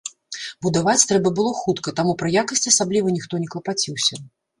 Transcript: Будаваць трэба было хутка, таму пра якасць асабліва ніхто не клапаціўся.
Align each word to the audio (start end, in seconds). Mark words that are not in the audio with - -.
Будаваць 0.65 1.07
трэба 1.09 1.29
было 1.39 1.51
хутка, 1.59 1.93
таму 1.99 2.15
пра 2.21 2.31
якасць 2.41 2.65
асабліва 2.73 3.13
ніхто 3.19 3.41
не 3.45 3.51
клапаціўся. 3.53 4.19